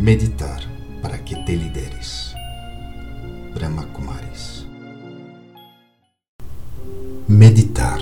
Meditar 0.00 0.62
para 1.02 1.22
que 1.22 1.36
te 1.44 1.54
lideres. 1.54 2.34
Brahma 3.54 3.84
Kumaris. 3.92 4.64
Meditar 7.28 8.00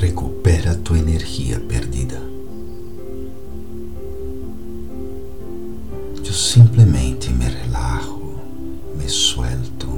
recupera 0.00 0.74
tua 0.76 0.98
energia 0.98 1.60
perdida. 1.60 2.18
Eu 6.24 6.32
simplesmente 6.32 7.28
me 7.28 7.50
relajo, 7.50 8.40
me 8.96 9.06
suelto, 9.06 9.88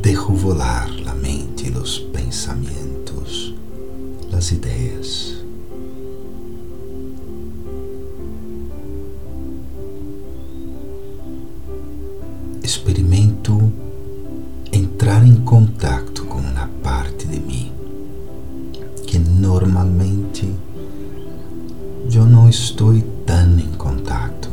dejo 0.00 0.32
volar 0.32 0.88
a 1.06 1.14
mente, 1.14 1.70
os 1.76 1.98
pensamentos, 1.98 3.54
as 4.32 4.50
ideias. 4.50 5.47
Experimento 12.78 13.72
entrar 14.72 15.26
em 15.26 15.34
contato 15.34 16.24
com 16.26 16.38
uma 16.38 16.68
parte 16.80 17.26
de 17.26 17.40
mim 17.40 17.72
que 19.04 19.18
normalmente 19.18 20.48
eu 22.14 22.24
não 22.24 22.48
estou 22.48 22.96
tão 23.26 23.58
em 23.58 23.72
contato. 23.72 24.48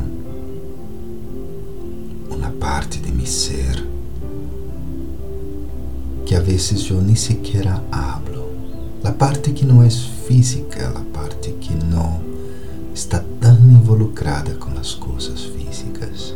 Uma 2.30 2.50
parte 2.50 3.00
de 3.00 3.12
meu 3.12 3.28
ser 3.28 3.88
que 6.26 6.34
a 6.34 6.40
vezes 6.40 6.90
eu 6.90 7.02
nem 7.02 7.16
sequer 7.16 7.68
hablo. 7.92 8.50
A 9.04 9.12
parte 9.12 9.52
que 9.52 9.66
não 9.66 9.84
é 9.84 9.90
física, 9.90 10.90
a 10.90 11.18
parte 11.18 11.52
que 11.52 11.76
não 11.76 12.20
está 12.94 13.24
tão 13.40 13.56
involucrada 13.56 14.56
com 14.56 14.72
as 14.80 14.96
coisas 14.96 15.44
físicas 15.44 16.34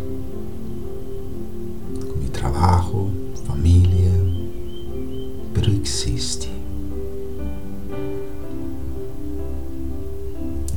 trabajo, 2.39 3.11
familia, 3.45 4.13
pero 5.53 5.69
existe. 5.73 6.49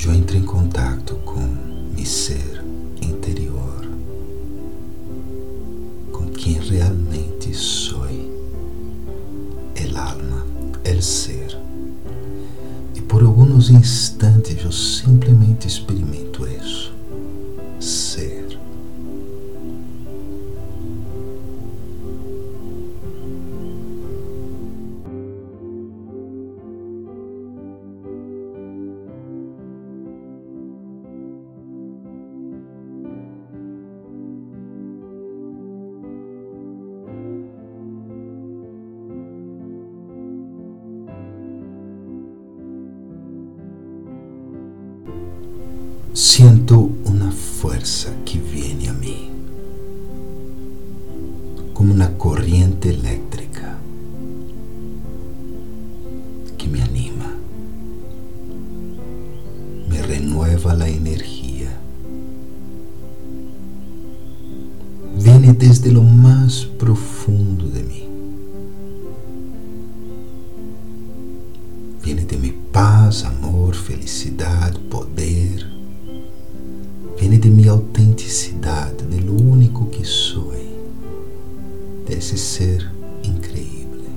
Eu 0.05 0.13
entro 0.13 0.37
em 0.37 0.43
contato 0.43 1.15
com 1.25 1.39
meu 1.95 2.05
ser 2.05 2.65
interior, 3.01 3.87
com 6.11 6.27
quem 6.33 6.55
realmente 6.55 7.55
sou, 7.55 8.07
el 9.77 9.97
alma, 9.97 10.45
el 10.83 11.01
ser. 11.01 11.57
E 12.97 13.01
por 13.03 13.23
alguns 13.23 13.71
instantes 13.71 14.65
eu 14.65 14.73
simplesmente 14.73 15.22
Siento 46.13 46.91
una 47.05 47.31
fuerza 47.31 48.11
que 48.25 48.39
viene 48.39 48.89
a 48.89 48.93
mí, 48.93 49.31
como 51.73 51.95
una 51.95 52.17
corriente 52.19 52.91
eléctrica 52.91 53.79
que 56.59 56.69
me 56.69 56.83
anima, 56.83 57.35
me 59.89 60.03
renueva 60.03 60.75
la 60.75 60.89
energía. 60.89 61.71
Viene 65.23 65.53
desde 65.55 65.93
lo 65.93 66.03
más 66.03 66.67
profundo 66.79 67.69
de 67.69 67.82
paz, 73.13 73.25
amor, 73.27 73.75
felicidade, 73.75 74.79
poder 74.89 75.67
viene 77.19 77.37
de 77.37 77.51
minha 77.51 77.73
autenticidade, 77.73 79.05
do 79.05 79.51
único 79.51 79.85
que 79.87 80.03
sou, 80.03 80.55
desse 82.07 82.39
ser 82.39 82.91
increíble. 83.23 84.09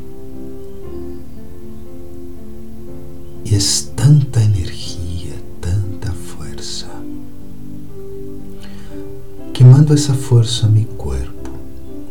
E 3.44 3.54
é 3.54 3.60
tanta 3.96 4.42
energia, 4.42 5.34
tanta 5.60 6.14
força, 6.14 6.88
que 9.54 9.64
mando 9.64 9.94
essa 9.94 10.14
força 10.14 10.68
a 10.68 10.70
meu 10.70 10.86
corpo, 10.86 11.52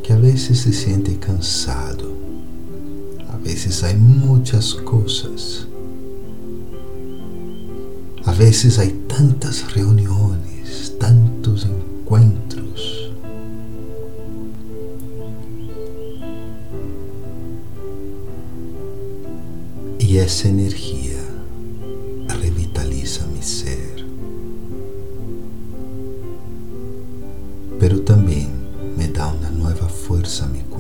que 0.03 0.13
a 0.13 0.17
vezes 0.17 0.59
se 0.59 0.73
sente 0.73 1.15
cansado, 1.15 2.15
a 3.33 3.37
vezes 3.39 3.83
há 3.83 3.93
muitas 3.95 4.75
coisas, 4.75 5.67
a 8.35 8.37
vezes 8.37 8.81
há 8.81 8.87
tantas 9.07 9.61
reuniões 9.61 10.89
tantos 10.99 11.65
encontros. 11.65 13.13
E 20.01 20.19
essa 20.19 20.49
energia 20.49 21.17
revitaliza 22.41 23.25
meu 23.27 23.41
ser, 23.41 24.05
pero 27.79 28.01
também 28.01 28.51
me 28.97 29.07
dá 29.07 29.29
uma 29.29 29.51
nova 29.51 29.89
força 29.89 30.45
a 30.45 30.49
meu 30.49 30.65
corpo. 30.65 30.74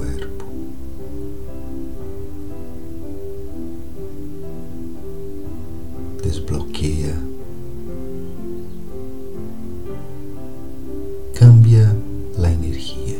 Cambia 11.44 11.94
la 12.38 12.50
energía. 12.50 13.19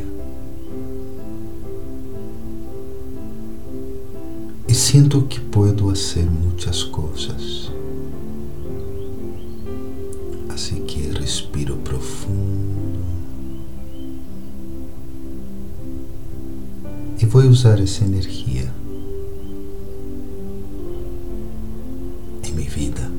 E 4.67 4.73
sinto 4.73 5.27
que 5.29 5.39
puedo 5.39 5.91
hacer 5.91 6.25
muitas 6.31 6.83
coisas. 6.85 7.71
Assim 10.49 10.87
que 10.87 11.03
respiro 11.11 11.77
profundo. 11.77 13.05
E 17.21 17.27
vou 17.27 17.43
usar 17.43 17.79
essa 17.79 18.05
energia 18.05 18.73
em 22.43 22.53
minha 22.55 22.71
vida, 22.71 23.13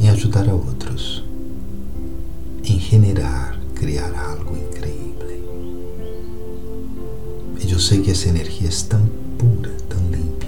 em 0.00 0.08
ajudar 0.08 0.48
a 0.48 0.52
outros 0.52 1.22
em 1.30 1.35
generar, 2.88 3.58
criar 3.74 4.14
algo 4.14 4.56
incrível. 4.56 5.26
E 7.60 7.72
eu 7.72 7.80
sei 7.80 8.00
que 8.00 8.12
essa 8.12 8.28
energia 8.28 8.68
é 8.68 8.88
tão 8.88 9.04
pura, 9.36 9.72
tão 9.88 10.00
limpa, 10.08 10.46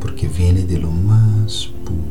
porque 0.00 0.26
vem 0.26 0.54
de 0.54 0.76
lo 0.76 0.90
mais 0.90 1.66
puro 1.84 2.09